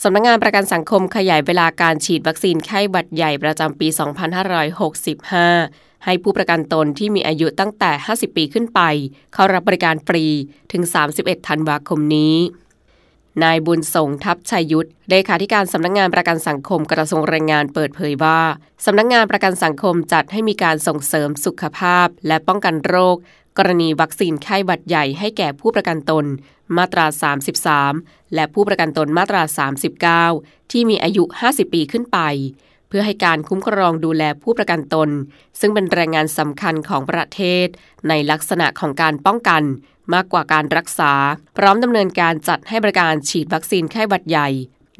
[0.00, 3.88] สำนักงงานประกันสังคมขยายเวลาการฉีดวัคซีนไข้หวัดใหญ่ประจำปี
[5.16, 8.80] 2565 ให้ผู้ประกันตนที่มีอายุตั้งแต่ 50 ปีขึ้นไป
[9.32, 10.24] เข้ารับบริการฟรี
[10.72, 10.82] ถึง
[11.16, 12.36] 31 ธันวาคมนี้
[13.42, 18.40] นายบุญส่งทัพชัยยุทธเลขาธิการสำนักงงานประกันสังคมกระทรวงแรงงานเปิดเผยว่า
[18.84, 23.16] สำนักงงานประกันสังคมจัดให้มีการส่งเสริมสุขภาพ และป้องกันโรค
[23.58, 26.24] กรณีวัคซีนไข้หวัดใหญ่ให้แก่ผู้ประกันตน
[26.76, 27.06] มาตรา
[27.70, 29.42] 33 และผู้ประกันตนมาตรา
[30.26, 32.18] 39 ที่มีอายุ 50 ปีขึ้นไป
[32.88, 35.10] เพื่อให้การคุ้มครองดูแลผู้ประกันตน
[35.60, 37.66] ซึ่งเป็นแรงงานสำคัญของประเทศ
[38.08, 39.62] ในลักษณะของการป้องกัน
[40.14, 41.12] มากกว่าการรักษา
[41.56, 44.48] พร้อมดำเนินการจัดให้บริการฉีดวัคซีนไข้หวัดใหญ่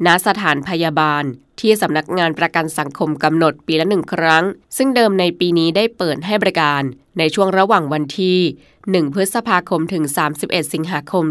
[0.05, 1.23] ณสถานพยาบาล
[1.59, 4.43] ที่สำนักงานประกันสังคมกำหนดปีละหนึ่งครั้ง
[4.77, 6.83] ซึ่งเดิมในปีนี้ได้เปิดให้บริการ
[7.19, 8.39] ในช่วงระหว่างวันที่
[8.79, 10.03] 1 พฤษภาคมถึง
[10.37, 11.25] 31 สิงหาคม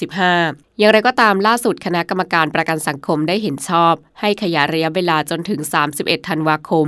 [0.00, 5.60] 2565 อย่างไรก็ตามล่าสุดคณะกรรมการประกันสังคมได้เห็นชอบ ให้ขยายระยะเวลาจนถึง
[5.94, 6.86] 31 ธันวาคม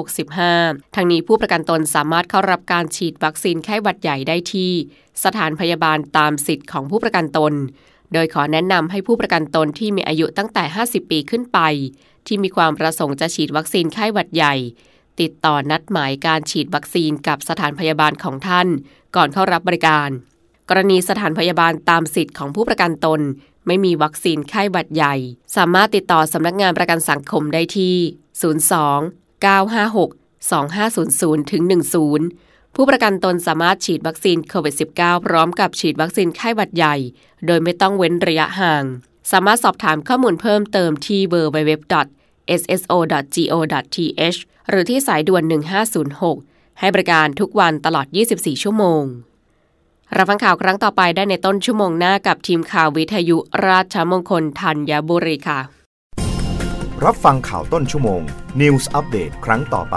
[0.00, 4.72] 2565 ทั้งนี้ผู้ประกันตนสามารถเข้ารับการฉีดวัคซีนไข้หวัดใหญ่ได้ที่
[5.24, 7.54] สถานพยาบาลตามสิทธิ์ของผู้ประกันตน
[8.12, 11.58] โดยขอแนะนำให้ผู้ประกันตนที่มีอายุตั้งแต่ 50 ปีขึ้นไป
[12.26, 14.54] ที่มีความประสงค์จะฉีดวัคซีนไข้หวัดใหญ่
[15.20, 18.68] ติดต่อนัดหมายการฉีดวัคซีนกับสถานพยาบาลของท่าน
[19.16, 20.08] ก่อนเข้ารับบริการ
[20.68, 23.20] กรณีสถานพยาบาลตามสิทธิ์ของผู้ประกันตน
[23.66, 25.14] ไม่มีวัคซีนไข้หวัดใหญ่
[25.56, 27.96] สามารถติดต่อสำนักงานประกันสังคมได้ที่
[28.60, 30.10] 02 956
[30.50, 36.96] 2500ถึง10 ผู้ประกันตนสามารถฉีดวัคซีนโควิด -19 พร้อมกับฉีดวัคซีนไข้หวัดใหญ่
[37.46, 38.84] โดยไม่ต้องเว้นระยะห่าง
[39.30, 41.98] สามารถสอบถามข้อมูลเพิ่มเติมที่ www.sso.go.th
[44.68, 45.42] หรือที่สายด่วน
[46.10, 49.04] 1506 ให้บริการทุกวันตลอด 24 ชั่วโมง
[50.16, 55.60] รับฟังข่าวครั้งต่อไปได้ในต้นชั่วโมงหน้ากับทีมข่าววิทยุราชมงคลธัญบุรีค่ะ
[57.04, 58.22] รับฟังข่าวต้นชั่วโมง
[58.60, 59.96] News อัปเดตครั้งต่อไป